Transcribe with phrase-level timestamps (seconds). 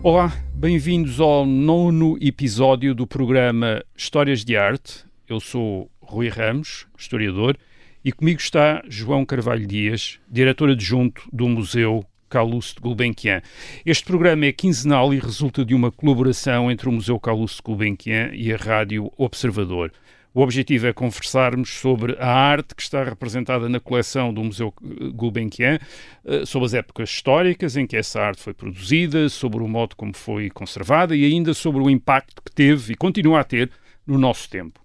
[0.00, 5.04] Olá, bem-vindos ao nono episódio do programa Histórias de Arte.
[5.28, 7.58] Eu sou Rui Ramos, historiador,
[8.04, 13.42] e comigo está João Carvalho Dias, diretor adjunto do Museu Calouste Gulbenkian.
[13.84, 18.52] Este programa é quinzenal e resulta de uma colaboração entre o Museu Calouste Gulbenkian e
[18.52, 19.92] a Rádio Observador.
[20.34, 24.72] O objetivo é conversarmos sobre a arte que está representada na coleção do Museu
[25.14, 25.78] Gulbenkian,
[26.24, 30.14] eh, sobre as épocas históricas em que essa arte foi produzida, sobre o modo como
[30.14, 33.70] foi conservada e ainda sobre o impacto que teve e continua a ter
[34.06, 34.80] no nosso tempo.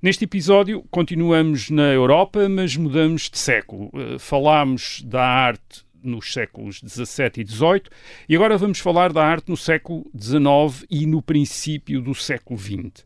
[0.00, 3.90] Neste episódio, continuamos na Europa, mas mudamos de século.
[3.92, 7.82] Eh, falámos da arte nos séculos XVII e XVIII
[8.28, 13.04] e agora vamos falar da arte no século XIX e no princípio do século XX.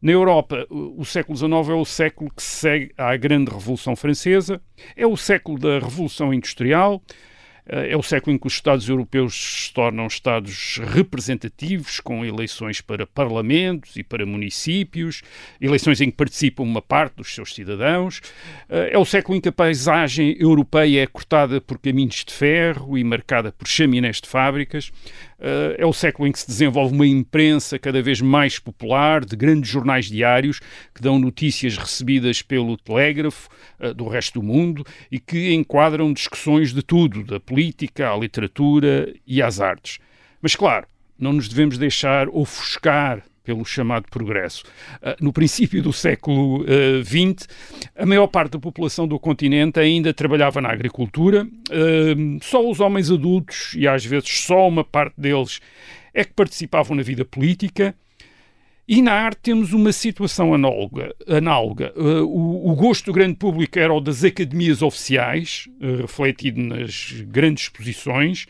[0.00, 4.60] Na Europa, o século XIX é o século que segue à Grande Revolução Francesa,
[4.96, 7.02] é o século da Revolução Industrial,
[7.68, 12.80] eh, é o século em que os Estados europeus se tornam Estados representativos, com eleições
[12.80, 15.22] para parlamentos e para municípios,
[15.60, 18.20] eleições em que participam uma parte dos seus cidadãos.
[18.68, 22.96] Eh, é o século em que a paisagem europeia é cortada por caminhos de ferro
[22.96, 24.90] e marcada por chaminés de fábricas.
[25.38, 29.36] Uh, é o século em que se desenvolve uma imprensa cada vez mais popular, de
[29.36, 30.58] grandes jornais diários
[30.92, 36.74] que dão notícias recebidas pelo telégrafo uh, do resto do mundo e que enquadram discussões
[36.74, 40.00] de tudo, da política à literatura e às artes.
[40.42, 44.62] Mas, claro, não nos devemos deixar ofuscar pelo chamado progresso.
[45.02, 46.66] Ah, no princípio do século
[47.02, 47.48] XX,
[47.96, 52.78] ah, a maior parte da população do continente ainda trabalhava na agricultura, ah, só os
[52.78, 55.60] homens adultos, e às vezes só uma parte deles,
[56.12, 57.94] é que participavam na vida política.
[58.86, 61.14] E na arte temos uma situação análoga.
[61.26, 61.92] análoga.
[61.96, 65.68] O, o, gosto do grande público era o das academias oficiais,
[66.00, 68.46] refletido nas grandes exposições,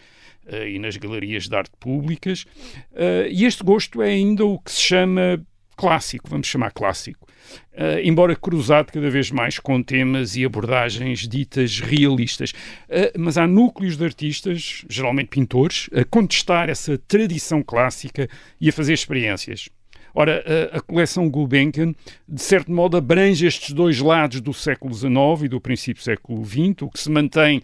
[0.67, 2.45] e nas galerias de arte públicas.
[2.93, 5.41] Uh, e este gosto é ainda o que se chama
[5.77, 7.27] clássico, vamos chamar clássico.
[7.73, 12.51] Uh, embora cruzado cada vez mais com temas e abordagens ditas realistas.
[12.51, 18.29] Uh, mas há núcleos de artistas, geralmente pintores, a contestar essa tradição clássica
[18.61, 19.69] e a fazer experiências.
[20.13, 20.43] Ora,
[20.73, 21.95] a, a coleção Gulbenkian,
[22.29, 26.45] de certo modo, abrange estes dois lados do século XIX e do princípio do século
[26.45, 27.63] XX, o que se mantém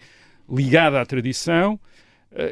[0.49, 1.79] ligado à tradição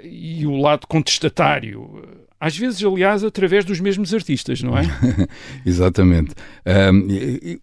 [0.04, 2.02] e o lado contestatário.
[2.40, 4.84] Às vezes, aliás, através dos mesmos artistas, não é?
[5.66, 6.34] Exatamente.
[6.66, 7.62] Um, e,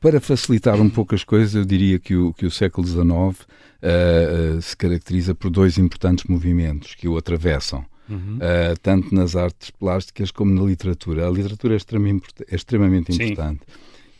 [0.00, 4.56] para facilitar um pouco as coisas, eu diria que o, que o século XIX uh,
[4.56, 7.84] uh, se caracteriza por dois importantes movimentos que o atravessam.
[8.08, 8.36] Uhum.
[8.36, 11.26] Uh, tanto nas artes plásticas como na literatura.
[11.26, 13.62] A literatura é extremamente, é extremamente importante.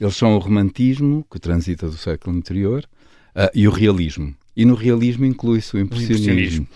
[0.01, 2.85] Eles são o romantismo, que transita do século anterior,
[3.35, 4.35] uh, e o realismo.
[4.57, 6.29] E no realismo inclui-se o impressionismo.
[6.29, 6.69] O impressionismo.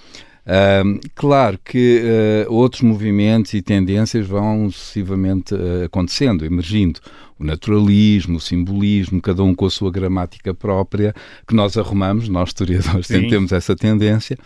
[0.51, 2.03] Uh, claro que
[2.49, 6.99] uh, outros movimentos e tendências vão sucessivamente uh, acontecendo, emergindo.
[7.39, 11.15] O naturalismo, o simbolismo, cada um com a sua gramática própria,
[11.47, 14.37] que nós arrumamos, nós historiadores temos essa tendência,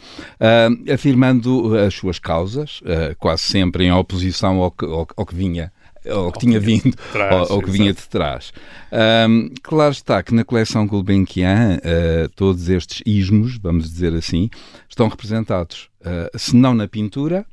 [0.93, 2.81] afirmando as suas causas,
[3.19, 5.73] quase sempre em oposição ao que, ao, ao que vinha
[6.07, 8.53] ou que tinha vindo, trás, ou, ou, que vinha de trás.
[9.29, 14.51] Um, claro está que na coleção Gulbenkian uh, todos estes ismos, vamos dizer assim,
[14.89, 17.47] estão representados, uh, se não na pintura,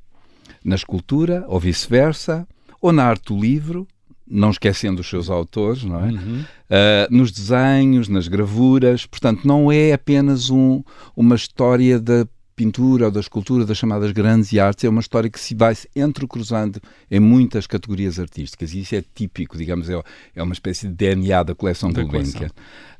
[0.63, 2.47] na escultura, ou vice-versa,
[2.81, 3.87] ou na arte do livro,
[4.27, 6.09] não esquecendo os seus autores, não é?
[6.09, 6.41] Uhum.
[6.41, 10.81] Uh, nos desenhos, nas gravuras, portanto, não é apenas um,
[11.15, 12.25] uma história da
[12.61, 16.79] pintura ou da escultura, das chamadas grandes artes, é uma história que se vai entrecruzando
[17.09, 18.71] em muitas categorias artísticas.
[18.73, 19.99] E isso é típico, digamos, é,
[20.35, 22.49] é uma espécie de DNA da coleção da Gulbenkian.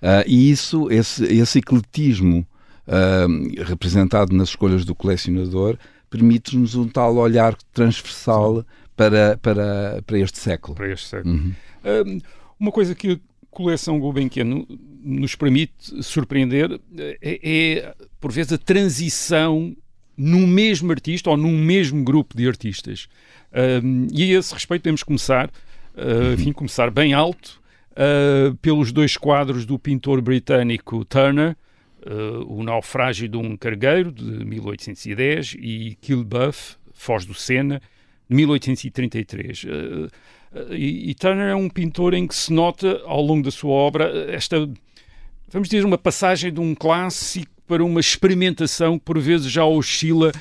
[0.02, 2.40] Uh, e isso, esse, esse ecletismo
[2.88, 5.78] uh, representado nas escolhas do colecionador,
[6.10, 10.76] permite-nos um tal olhar transversal para, para, para este século.
[10.76, 11.36] Para este século.
[11.36, 11.54] Uhum.
[11.86, 12.22] Uh,
[12.60, 14.66] uma coisa que coleção Gulbenkian
[15.04, 19.76] nos permite surpreender é, é, por vezes, a transição
[20.18, 23.08] num mesmo artista ou num mesmo grupo de artistas.
[23.84, 25.50] Um, e a esse respeito temos começar,
[25.96, 27.60] uh, enfim, começar bem alto,
[27.92, 31.56] uh, pelos dois quadros do pintor britânico Turner,
[32.06, 37.82] uh, O Naufrágio de um Cargueiro, de 1810, e Kilbuff, Foz do Sena,
[38.30, 39.66] de 1833.
[40.72, 44.34] E, e Turner é um pintor em que se nota, ao longo da sua obra,
[44.34, 44.70] esta
[45.52, 50.32] vamos dizer, uma passagem de um clássico para uma experimentação que por vezes já oscila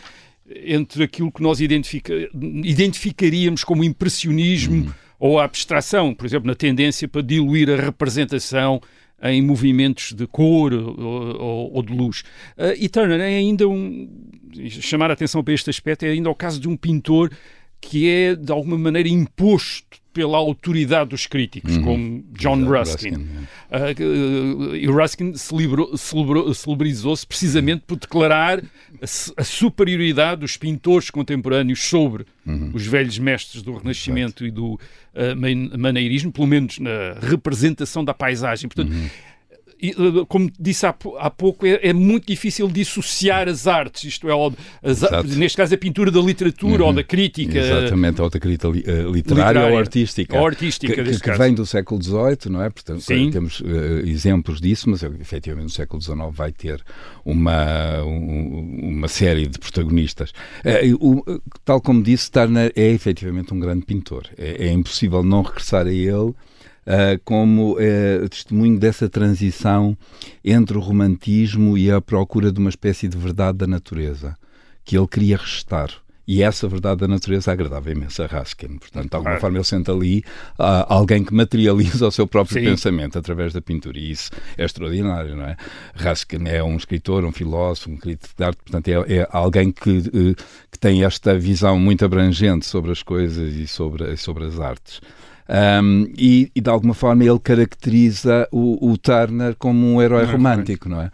[0.64, 4.92] entre aquilo que nós identifica, identificaríamos como impressionismo uhum.
[5.18, 8.80] ou abstração, por exemplo, na tendência para diluir a representação
[9.22, 12.24] em movimentos de cor ou, ou, ou de luz.
[12.56, 14.08] Uh, e Turner é ainda um.
[14.68, 17.30] chamar a atenção para este aspecto é ainda o caso de um pintor
[17.80, 21.84] que é de alguma maneira imposto pela autoridade dos críticos, uhum.
[21.84, 23.10] como John Ruskin.
[23.10, 29.04] Ruskin uh, e Ruskin celebrizou-se precisamente por declarar a,
[29.36, 32.72] a, superioridade dos pintores contemporâneos sobre uhum.
[32.74, 34.46] os velhos mestres do Renascimento Exato.
[34.46, 38.68] e do uh, maneirismo, pelo menos na representação da paisagem.
[38.68, 39.08] Portanto, uhum
[40.28, 44.32] como disse há, há pouco, é, é, muito difícil dissociar as artes, isto é,
[44.82, 46.88] as, neste caso a pintura da literatura uhum.
[46.88, 47.58] ou da crítica.
[47.58, 50.38] Exatamente, ou da crítica li, literária, literária, ou artística.
[50.38, 52.70] Ou artística, que, que, vem do século XVIII, não é?
[52.70, 53.30] Portanto, Sim.
[53.30, 53.64] temos uh,
[54.04, 56.82] exemplos disso, mas efetivamente no século XIX vai ter
[57.24, 60.30] uma, um, uma série de protagonistas.
[60.64, 64.24] Uh, o, tal como disse, Turner é efetivamente um grande pintor.
[64.36, 66.34] É, é impossível não regressar a ele
[67.24, 69.96] como uh, testemunho dessa transição
[70.44, 74.36] entre o romantismo e a procura de uma espécie de verdade da natureza
[74.84, 75.90] que ele queria restar.
[76.26, 78.78] E essa verdade da natureza agradava imenso a Raskin.
[78.78, 80.20] Portanto, de alguma forma, ele sente ali
[80.60, 82.66] uh, alguém que materializa o seu próprio Sim.
[82.66, 83.98] pensamento através da pintura.
[83.98, 85.56] E isso é extraordinário, não é?
[85.92, 89.98] Raskin é um escritor, um filósofo, um crítico de arte, portanto, é, é alguém que,
[89.98, 90.36] uh,
[90.70, 95.00] que tem esta visão muito abrangente sobre as coisas e sobre, sobre as artes.
[95.50, 100.32] Um, e, e, de alguma forma ele caracteriza o, o Turner como um herói não,
[100.32, 101.10] romântico, não é?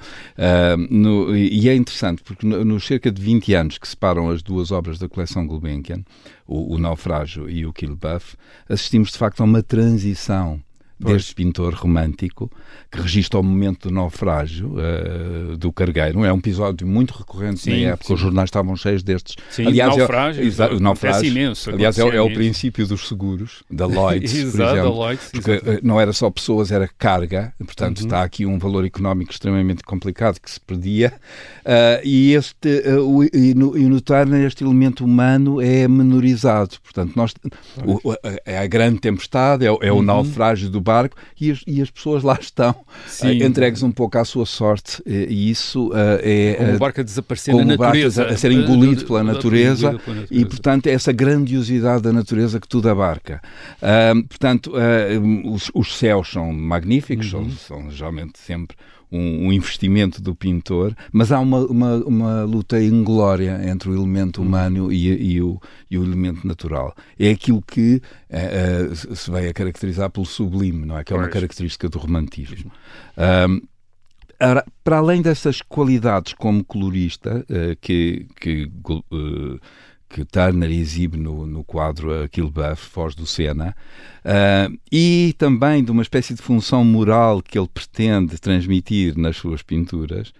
[0.90, 4.70] no, e é interessante porque nos no cerca de 20 anos que separam as duas
[4.70, 6.02] obras da coleção Gulbenkian,
[6.46, 8.36] o, o Naufrágio e o Kill Buff,
[8.68, 10.60] assistimos de facto a uma transição
[10.98, 12.50] deste pintor romântico
[12.90, 16.24] que registra o momento do naufrágio uh, do cargueiro.
[16.24, 18.14] É um episódio muito recorrente sim, na época, sim.
[18.14, 19.36] os jornais estavam cheios destes.
[19.50, 21.70] Sim, aliás, naufrágio, é, o naufrágio imenso.
[21.70, 24.90] Aliás, é, é, o princípio dos seguros, da Lloyds, por exemplo.
[24.90, 28.06] Lloyds, porque uh, não era só pessoas, era carga, portanto uhum.
[28.06, 31.12] está aqui um valor económico extremamente complicado que se perdia.
[31.64, 36.76] Uh, e, este, o, e, no, e no Turner este elemento humano é menorizado.
[36.82, 37.34] Portanto, nós,
[37.84, 38.14] o,
[38.44, 40.02] é a grande tempestade, é, é o uhum.
[40.02, 44.24] naufrágio do barco e as, e as pessoas lá estão uh, entregues um pouco à
[44.24, 46.54] sua sorte e isso uh, é...
[46.58, 48.24] Como o barco a desaparecer na natureza.
[48.24, 52.60] A, a, ser engolido pela natureza, pela natureza e, portanto, é essa grandiosidade da natureza
[52.60, 53.40] que tudo abarca.
[54.28, 54.72] portanto,
[55.44, 57.50] os, os, céus são magníficos, uhum.
[57.50, 58.76] são, são geralmente sempre
[59.10, 64.40] um, um, investimento do pintor, mas há uma, uma, uma luta inglória entre o elemento
[64.40, 64.46] uhum.
[64.46, 65.60] humano e, e, o,
[65.90, 66.94] e o elemento natural.
[67.18, 71.04] É aquilo que uh, uh, se vai a caracterizar pelo sublime, não é?
[71.04, 72.70] Que é uma característica do romantismo.
[73.16, 73.62] Um,
[74.84, 79.60] para além dessas qualidades como colorista uh, que, que uh,
[80.08, 83.74] que Turner exibe no, no quadro Aquilo Buff, Foz do Sena,
[84.24, 89.62] uh, e também de uma espécie de função moral que ele pretende transmitir nas suas
[89.62, 90.32] pinturas,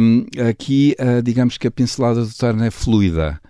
[0.00, 3.40] um, aqui, uh, digamos que a pincelada do Turner é fluida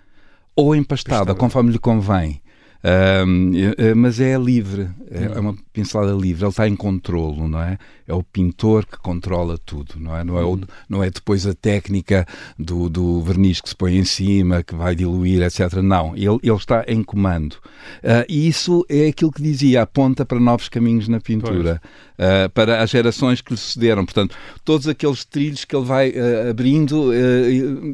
[0.55, 2.41] ou empastada, conforme lhe convém.
[2.81, 3.51] Um,
[3.95, 7.77] mas é livre, é, é uma pincelada livre, ele está em controlo, não é?
[8.07, 10.23] É o pintor que controla tudo, não é?
[10.23, 10.61] Não é, o, uhum.
[10.89, 12.25] não é depois a técnica
[12.57, 15.75] do, do verniz que se põe em cima, que vai diluir, etc.
[15.81, 17.53] Não, ele, ele está em comando.
[18.03, 21.81] Uh, e isso é aquilo que dizia, aponta para novos caminhos na pintura,
[22.15, 24.03] uh, para as gerações que lhe sucederam.
[24.03, 24.35] Portanto,
[24.65, 27.11] todos aqueles trilhos que ele vai uh, abrindo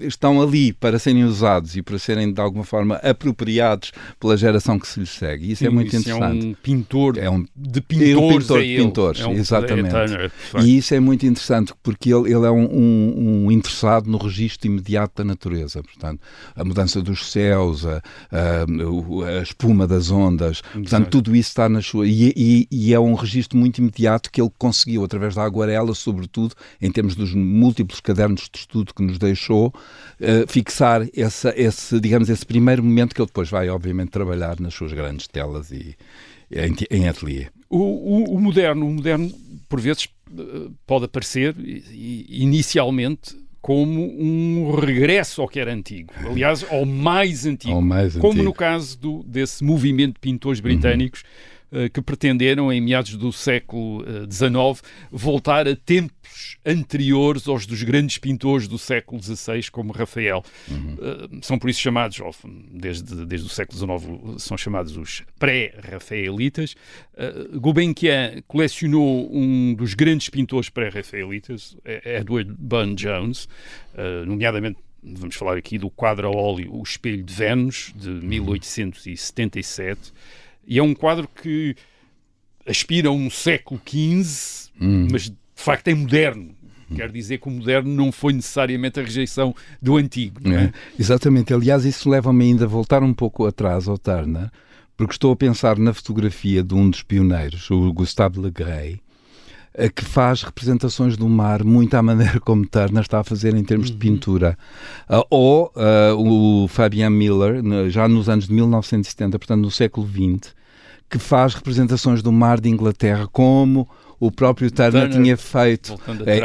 [0.02, 4.88] estão ali para serem usados e para serem, de alguma forma, apropriados pela geração que
[4.88, 5.52] se lhe segue.
[5.52, 6.46] Isso é Sim, é muito isso interessante.
[6.46, 8.16] É um pintor é um de pintores.
[8.16, 9.96] É pintor de pintores, é um, exatamente.
[9.96, 14.18] É e isso é muito interessante porque ele, ele é um, um, um, interessado no
[14.18, 15.84] registro imediato da natureza.
[15.84, 16.22] Portanto,
[16.56, 18.02] a mudança dos céus, a,
[18.32, 22.08] a, a espuma das ondas, portanto, tudo isso está na sua.
[22.08, 26.56] E, e, e, é um registro muito imediato que ele conseguiu, através da aguarela, sobretudo,
[26.82, 32.30] em termos dos múltiplos cadernos de estudo que nos deixou, uh, fixar essa, esse, digamos,
[32.30, 35.96] esse primeiro momento que ele depois vai, obviamente, trabalhar nas suas grandes telas e
[36.52, 37.48] em, em ateliê.
[37.70, 39.32] O, o, o, moderno, o moderno,
[39.68, 41.56] por vezes, eh, pode aparecer
[42.30, 46.14] inicialmente como um regresso ao que era antigo.
[46.24, 47.74] Aliás, ao mais antigo.
[47.74, 48.44] Ao mais como antigo.
[48.44, 51.22] no caso do, desse movimento de pintores britânicos.
[51.22, 51.55] Uhum
[51.94, 58.18] que pretenderam, em meados do século XIX, eh, voltar a tempos anteriores aos dos grandes
[58.18, 60.44] pintores do século XVI, como Rafael.
[60.70, 60.98] Uhum.
[61.02, 62.20] Eh, são por isso chamados,
[62.72, 66.76] desde, desde o século XIX, são chamados os pré-rafaelitas.
[67.54, 73.48] Gulbenkian colecionou um dos grandes pintores pré-rafaelitas, Edward Burne-Jones,
[74.26, 80.12] nomeadamente vamos falar aqui do quadro a óleo O Espelho de Vênus, de 1877.
[80.68, 81.76] E é um quadro que
[82.68, 85.08] aspira a um século XV, hum.
[85.12, 86.56] mas de facto é moderno.
[86.94, 90.40] Quer dizer que o moderno não foi necessariamente a rejeição do antigo.
[90.48, 90.66] É?
[90.66, 91.54] É, exatamente.
[91.54, 94.52] Aliás, isso leva-me ainda a voltar um pouco atrás ao Turner,
[94.96, 99.02] porque estou a pensar na fotografia de um dos pioneiros, o Gustave Le Gray,
[99.94, 103.90] que faz representações do mar muito à maneira como Turner está a fazer em termos
[103.90, 103.94] uhum.
[103.94, 104.58] de pintura.
[105.10, 110.54] Uh, ou uh, o Fabian Miller, já nos anos de 1970, portanto no século XX,
[111.10, 113.88] que faz representações do mar de Inglaterra como
[114.20, 115.96] o próprio Turner, Turner tinha feito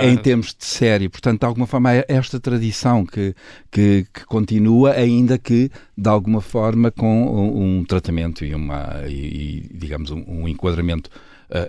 [0.02, 1.08] em termos de série.
[1.08, 3.34] Portanto, de alguma forma, é esta tradição que,
[3.70, 9.68] que, que, continua, ainda que de alguma forma com um, um tratamento e, uma, e,
[9.72, 11.10] digamos, um, um enquadramento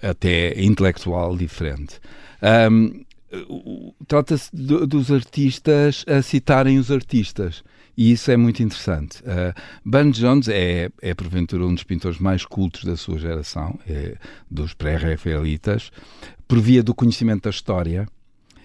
[0.01, 1.99] até intelectual diferente.
[2.71, 3.03] Um,
[4.07, 7.63] Trata-se dos artistas a citarem os artistas.
[7.97, 9.21] E isso é muito interessante.
[9.23, 14.15] Uh, Jones é, é, porventura, um dos pintores mais cultos da sua geração, é,
[14.49, 15.91] dos pré-rafaelitas,
[16.47, 18.07] por via do conhecimento da história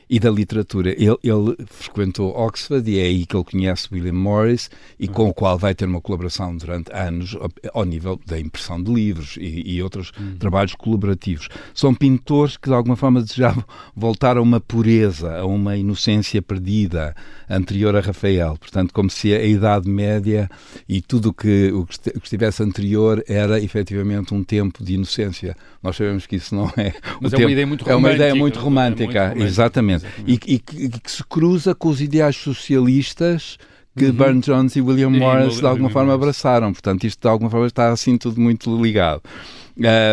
[0.09, 0.91] e da literatura.
[0.91, 5.35] Ele, ele, frequentou Oxford e é aí que ele conhece William Morris e com o
[5.35, 7.37] qual vai ter uma colaboração durante anos
[7.73, 10.37] ao nível da impressão de livros e, e outros uhum.
[10.39, 11.49] trabalhos colaborativos.
[11.75, 17.15] São pintores que de alguma forma desejavam voltar a uma pureza, a uma inocência perdida
[17.49, 18.57] anterior a Rafael.
[18.59, 20.49] Portanto, como se a Idade Média
[20.89, 25.57] e tudo que, o que estivesse anterior era efetivamente um tempo de inocência.
[25.83, 26.93] Nós sabemos que isso não é.
[27.21, 27.93] Mas é tempo, uma ideia muito romântica.
[27.93, 29.45] É uma ideia muito romântica, é muito romântica.
[29.45, 29.96] exatamente.
[29.97, 30.51] Exatamente.
[30.51, 33.59] E, e, que, que se cruza com os ideais socialistas
[33.97, 34.13] que uhum.
[34.13, 36.73] Burne Jones e William Morris de alguma forma abraçaram.
[36.73, 39.23] Portanto, isto de alguma forma está assim tudo muito ligado.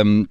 [0.05, 0.25] Um,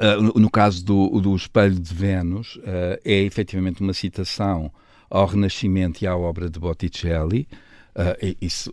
[0.00, 4.72] Uh, no caso do, do Espelho de Vênus, uh, é efetivamente uma citação
[5.10, 7.46] ao Renascimento e à obra de Botticelli.
[7.94, 8.72] Uh, isso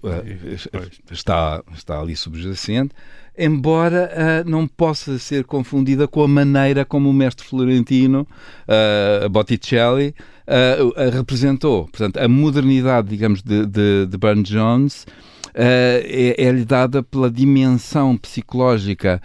[1.12, 2.95] está, está ali subjacente
[3.39, 8.27] embora uh, não possa ser confundida com a maneira como o mestre florentino
[8.67, 10.13] uh, Botticelli
[10.46, 11.88] uh, representou.
[11.88, 15.08] Portanto, a modernidade, digamos, de, de, de Burne Jones
[15.53, 19.22] é, é-lhe dada pela dimensão psicológica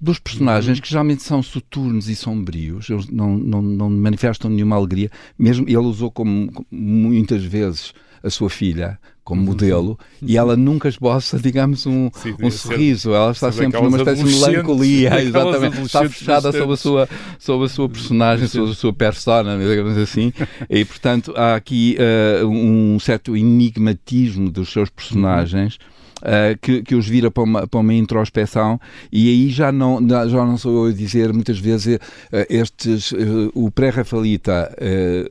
[0.00, 0.82] dos personagens uhum.
[0.82, 5.76] que geralmente são soturnos e sombrios, eles não, não, não manifestam nenhuma alegria, mesmo ele
[5.78, 9.46] usou como muitas vezes a sua filha como uhum.
[9.48, 13.14] modelo e ela nunca esboça, digamos, um, Sim, um sorriso.
[13.14, 15.80] Ela está sempre numa espécie de melancolia, exatamente.
[15.82, 20.32] Está fechada sobre a sua, sobre a sua personagem, sobre a sua persona, digamos assim.
[20.68, 21.96] e, portanto, há aqui
[22.42, 25.76] uh, um certo enigmatismo dos seus personagens.
[25.76, 29.98] Uhum uh, que, que os vira para uma, para uma introspeção e aí já não,
[30.08, 32.00] já não sou eu a dizer muitas vezes uh,
[32.48, 34.74] estes, uh, o pré-Rafaelita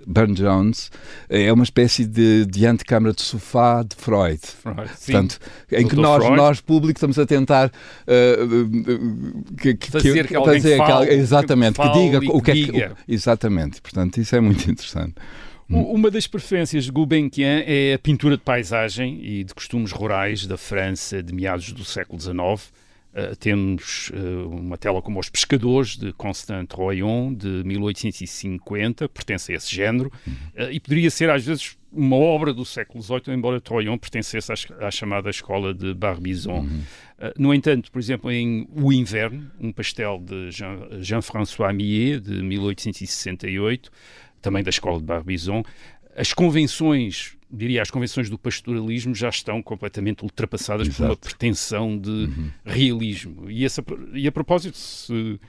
[0.06, 0.92] Burne Jones
[1.30, 4.40] é uma espécie de, de antecâmara de sofá de Freud.
[4.62, 5.40] Freud Portanto,
[5.72, 7.72] em que nós, nós, público, estamos a tentar
[9.62, 12.54] que, que, fazer que, que alguém fazer, fale, exatamente, que, que diga o que é
[12.54, 12.92] que.
[13.08, 15.16] Exatamente, portanto, isso é muito interessante.
[15.72, 20.58] Uma das preferências de Gulbenkian é a pintura de paisagem e de costumes rurais da
[20.58, 22.72] França de meados do século XIX.
[23.14, 29.56] Uh, temos uh, uma tela como Os Pescadores, de Constant Royon, de 1850, pertence a
[29.56, 33.98] esse género, uh, e poderia ser às vezes uma obra do século XVIII, embora Troyon
[33.98, 36.62] pertencesse à, à, chamada escola de Barbizon.
[36.62, 36.84] Uhum.
[37.38, 40.50] no entanto, por exemplo, em O Inverno, um pastel de
[41.02, 43.92] Jean-François Jean Millet, de 1868,
[44.42, 45.64] também da escola de Barbizon,
[46.16, 51.04] as convenções, diria, as convenções do pastoralismo já estão completamente ultrapassadas Exato.
[51.04, 52.52] por uma pretensão de uhum.
[52.66, 53.50] realismo.
[53.50, 53.84] E, essa,
[54.14, 55.40] e a propósito, se,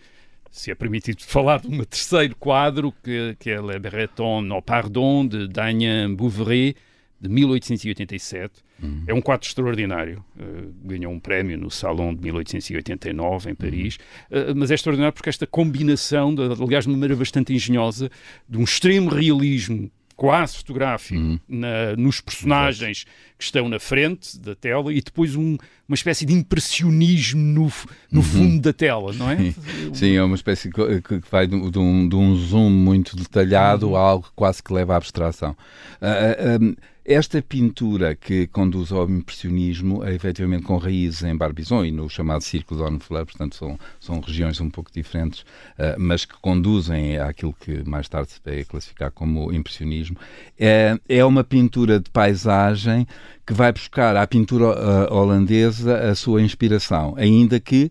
[0.51, 5.27] se é permitido falar de um terceiro quadro, que, que é Le Breton no Pardon,
[5.27, 6.77] de Damien Bouveret,
[7.21, 8.63] de 1887.
[8.83, 9.05] Uhum.
[9.07, 10.25] É um quadro extraordinário.
[10.37, 13.99] Uh, ganhou um prémio no Salão de 1889, em Paris.
[14.31, 14.53] Uhum.
[14.53, 18.11] Uh, mas é extraordinário porque esta combinação, de, aliás, de uma maneira bastante engenhosa,
[18.49, 19.91] de um extremo realismo
[20.23, 21.41] quase fotográfico uhum.
[21.49, 23.37] na, nos personagens Exato.
[23.39, 25.57] que estão na frente da tela e depois um,
[25.89, 27.73] uma espécie de impressionismo no,
[28.11, 28.23] no uhum.
[28.23, 29.53] fundo da tela, não é?
[29.93, 34.01] Sim, é uma espécie que, que vai de, um, de um zoom muito detalhado a
[34.01, 35.57] algo quase que leva à abstração.
[36.01, 41.91] Uh, uh, esta pintura que conduz ao impressionismo é efetivamente com raízes em Barbizon e
[41.91, 46.35] no chamado Círculo de Ornefleur, portanto são, são regiões um pouco diferentes, uh, mas que
[46.41, 50.17] conduzem àquilo que mais tarde se vai classificar como impressionismo.
[50.59, 53.07] É, é uma pintura de paisagem
[53.45, 57.91] que vai buscar à pintura uh, holandesa a sua inspiração, ainda que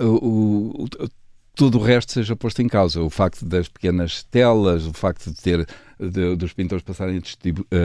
[0.00, 1.08] uh, o, o
[1.54, 3.02] tudo o resto seja posto em causa.
[3.02, 5.66] O facto das pequenas telas, o facto de ter
[6.10, 7.76] de, dos pintores passarem a, a,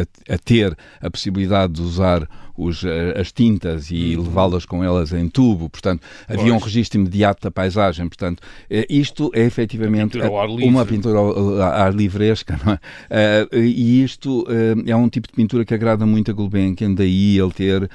[0.00, 2.84] a, a, ter a possibilidade de usar os,
[3.14, 4.24] as tintas e uhum.
[4.24, 6.40] levá-las com elas em tubo, portanto, pois.
[6.40, 8.42] havia um registro imediato da paisagem, portanto,
[8.90, 10.28] isto é efetivamente pintura
[10.66, 13.46] uma pintura ao ar livresca, não é?
[13.52, 14.44] e isto
[14.84, 17.88] é um tipo de pintura que agrada muito a Gulbenkian, daí ele ter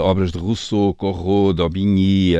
[0.00, 2.34] obras de Rousseau, Corot, Daubigny,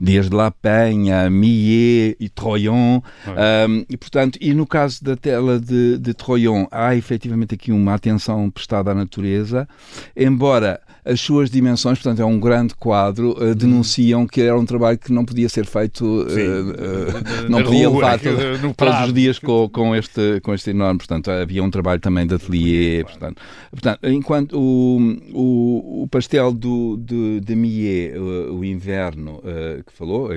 [0.00, 3.00] desde La Penha, Millet e Troyon,
[3.88, 8.50] e portanto, e no caso da tela de, de Troyon, há efetivamente aqui uma atenção
[8.50, 9.68] prestada à natureza,
[10.16, 14.98] embora as suas dimensões, portanto, é um grande quadro, uh, denunciam que era um trabalho
[14.98, 19.38] que não podia ser feito, uh, uh, não podia rua, levar todo, todos os dias
[19.38, 24.00] com, com, este, com este enorme, portanto, havia um trabalho também de atelier, portanto, portanto
[24.08, 24.98] enquanto o,
[25.32, 29.40] o, o pastel do, de, de Millet, o, o inverno,
[29.86, 30.30] que falou,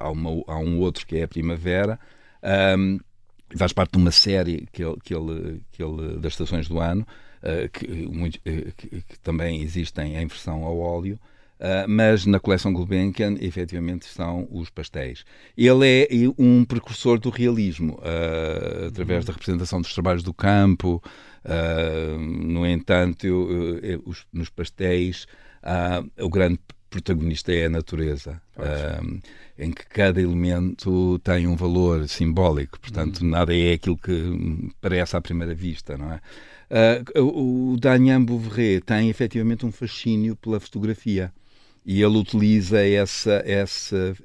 [0.00, 1.98] há, uma, há um outro que é a primavera,
[2.78, 2.98] um,
[3.56, 7.06] faz parte de uma série que ele, que ele, que ele das estações do ano,
[7.42, 11.18] uh, que, muito, uh, que, que, também existem em versão ao óleo.
[11.60, 15.24] Uh, mas na coleção Gulbenkian, efetivamente, são os pastéis.
[15.56, 17.98] Ele é um precursor do realismo,
[18.86, 19.26] através uhum.
[19.26, 21.02] da representação dos trabalhos do campo.
[22.18, 25.26] no entanto, eu, eu, os, nos pastéis,
[26.20, 26.58] o grande
[26.94, 29.20] protagonista é a natureza, um,
[29.58, 33.30] em que cada elemento tem um valor simbólico, portanto, uhum.
[33.30, 36.20] nada é aquilo que parece à primeira vista, não é?
[37.20, 41.32] Uh, o Daniel Bouveret tem efetivamente um fascínio pela fotografia
[41.84, 44.16] e ele utiliza essa, essa,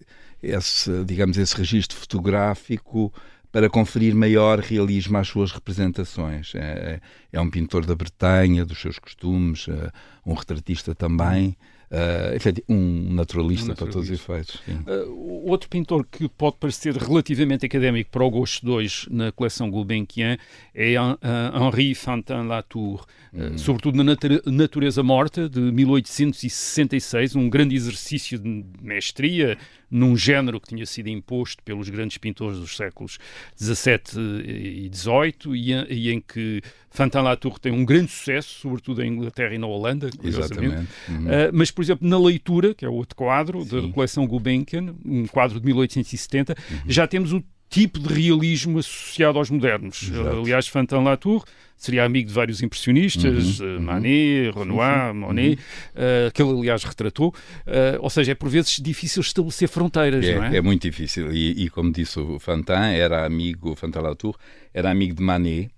[0.41, 3.11] esse, digamos, esse registro fotográfico
[3.51, 6.53] para conferir maior realismo às suas representações.
[6.53, 7.01] É, é,
[7.33, 9.91] é um pintor da Bretanha, dos seus costumes, uh,
[10.23, 11.57] um retratista também.
[11.91, 14.61] Uh, um naturalista, um naturalista, para todos os efeitos.
[14.67, 20.37] Uh, outro pintor que pode parecer relativamente académico para o gosto 2 na coleção Gulbenkian
[20.75, 24.15] é Henri Fantin Latour, uh, sobretudo na
[24.45, 29.57] Natureza Morta, de 1866, um grande exercício de mestria
[29.89, 33.17] num género que tinha sido imposto pelos grandes pintores dos séculos
[33.57, 39.53] XVII e XVIII e, em que Fantin Latour tem um grande sucesso, sobretudo em Inglaterra
[39.53, 40.87] e na Holanda, curiosamente.
[41.07, 41.25] Uhum.
[41.25, 43.87] Uh, mas, por exemplo, na leitura, que é outro quadro Sim.
[43.87, 46.77] da coleção Gulbenkian, um quadro de 1870, uhum.
[46.87, 50.03] já temos o tipo de realismo associado aos modernos.
[50.03, 50.39] Exato.
[50.39, 51.45] Aliás, Fantin Latour
[51.77, 55.59] seria amigo de vários impressionistas, uhum, uh, Manet, uhum, Renoir, Monet,
[55.95, 56.27] uhum.
[56.27, 57.29] uh, que ele, aliás, retratou.
[57.29, 60.57] Uh, ou seja, é por vezes difícil estabelecer fronteiras, é, não é?
[60.57, 61.31] É muito difícil.
[61.31, 64.35] E, e como disse o Fantin, era amigo, o Fantin Latour,
[64.73, 65.71] era amigo de Manet,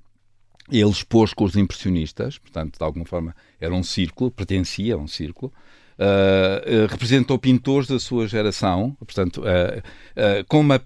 [0.72, 5.08] ele expôs com os impressionistas, portanto, de alguma forma, era um círculo, pertencia a um
[5.08, 5.54] círculo.
[6.02, 10.82] Uh, representou pintores da sua geração, portanto, uh, com uma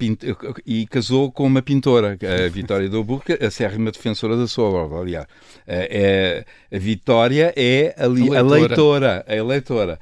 [0.65, 4.99] e casou com uma pintora, a Vitória do Albuquerque, a sérrima defensora da sua obra.
[4.99, 5.25] Aliás,
[5.65, 9.99] é, a Vitória é a, li, a leitora, a leitora.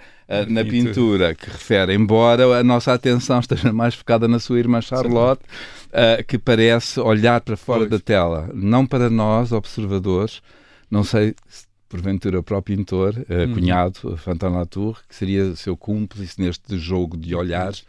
[0.47, 5.43] na pintura que refere, embora a nossa atenção esteja mais focada na sua irmã Charlotte,
[5.89, 7.91] uh, que parece olhar para fora pois.
[7.91, 10.41] da tela, não para nós, observadores,
[10.89, 16.41] não sei se porventura o próprio pintor, uh, cunhado, Fantin Latour, que seria seu cúmplice
[16.41, 17.82] neste jogo de olhares.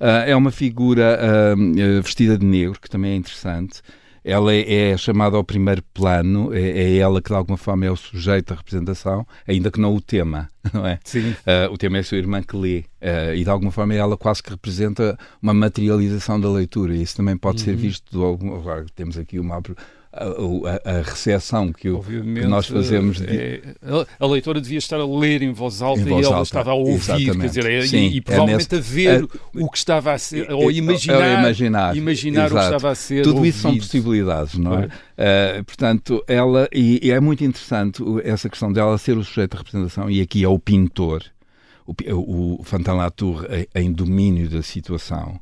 [0.00, 3.82] Uh, é uma figura uh, vestida de negro, que também é interessante.
[4.24, 7.90] Ela é, é chamada ao primeiro plano, é, é, ela que de alguma forma é
[7.90, 10.98] o sujeito da representação, ainda que não o tema, não é?
[11.04, 11.34] Sim.
[11.70, 12.84] o tema é a sua irmã que lê,
[13.34, 16.94] e de alguma forma ela quase que representa uma materialização da leitura.
[16.94, 17.64] Isso também pode uhum.
[17.64, 18.62] ser visto, algum,
[18.94, 19.56] temos aqui uma
[20.12, 23.18] a, a, a recepção que, o, que, nós fazemos.
[23.18, 23.26] De...
[23.28, 23.62] É,
[24.18, 26.48] a leitora devia estar a ler em voz alta em voz e ela alta.
[26.48, 29.28] estava a ouvir, quer dizer, é, Sim, e, e, é provavelmente é nesse, a ver
[29.54, 33.22] o que estava a ser, ou imaginar, imaginar, imaginar o que estava a ser.
[33.22, 33.50] Tudo ouvido.
[33.50, 34.86] isso são possibilidades, não é?
[34.86, 39.58] Uh, portanto, ela, e, e, é muito interessante essa questão dela ser o sujeito de
[39.58, 41.22] representação, e aqui é o pintor,
[41.86, 43.46] o, o, o Fantin Latour
[43.76, 45.38] em domínio da situação,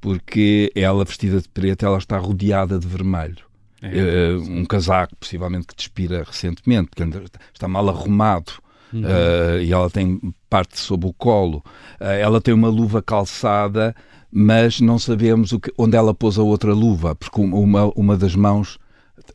[0.00, 3.47] porque ela, vestida de preto, ela está rodeada de vermelho.
[3.82, 4.34] É.
[4.36, 8.52] Uh, um casaco, possivelmente que despira recentemente, porque está mal arrumado.
[8.92, 9.02] Uhum.
[9.02, 11.62] Uh, e ela tem parte sob o colo.
[12.00, 13.94] Uh, ela tem uma luva calçada,
[14.30, 18.34] mas não sabemos o que, onde ela pôs a outra luva, porque uma, uma das
[18.34, 18.78] mãos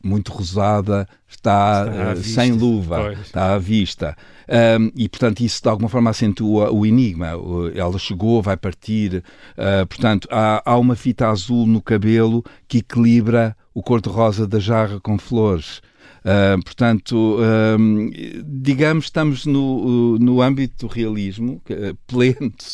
[0.02, 3.20] muito rosada, está, está sem luva, pois.
[3.20, 4.16] está à vista.
[4.48, 7.28] Um, e, portanto, isso de alguma forma acentua o enigma.
[7.74, 9.22] Ela chegou, vai partir.
[9.56, 15.00] Uh, portanto, há, há uma fita azul no cabelo que equilibra o cor-de-rosa da jarra
[15.00, 15.82] com flores.
[16.24, 17.36] Uh, portanto,
[17.78, 18.10] um,
[18.46, 21.60] digamos, estamos no, no âmbito do realismo,
[22.06, 22.64] pleno de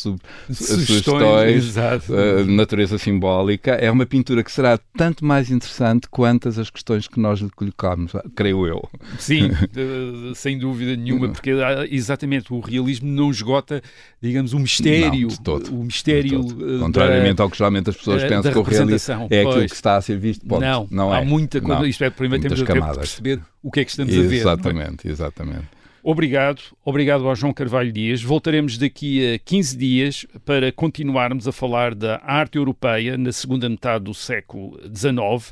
[0.55, 3.71] sugestões, uh, de natureza simbólica.
[3.71, 8.13] É uma pintura que será tanto mais interessante quantas as questões que nós lhe colocamos,
[8.37, 8.89] creio eu.
[9.19, 9.49] Sim,
[10.33, 11.51] sem dúvida nenhuma, porque
[11.89, 13.83] exatamente o realismo não esgota,
[14.21, 15.27] digamos, o mistério.
[15.27, 16.43] Não, todo, o mistério.
[16.79, 19.97] Contrariamente da, ao que geralmente as pessoas pensam que o realismo é aquilo que está
[19.97, 20.45] a ser visto.
[20.45, 20.61] Ponto.
[20.61, 21.25] Não, não há é.
[21.25, 21.87] muita coisa.
[21.87, 22.93] Isto é, primeiro temos camadas.
[22.93, 24.35] de perceber o que é que estamos exatamente, a ver.
[24.35, 24.39] É?
[24.39, 25.81] Exatamente, exatamente.
[26.03, 28.23] Obrigado, obrigado ao João Carvalho Dias.
[28.23, 34.05] Voltaremos daqui a 15 dias para continuarmos a falar da arte europeia na segunda metade
[34.05, 35.49] do século XIX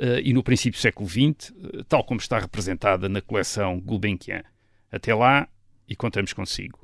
[0.00, 1.52] uh, e no princípio do século XX,
[1.88, 4.42] tal como está representada na coleção Gulbenkian.
[4.90, 5.46] Até lá
[5.88, 6.81] e contamos consigo.